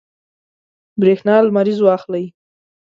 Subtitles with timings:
[1.01, 2.25] برېښنا لمریز واخلئ.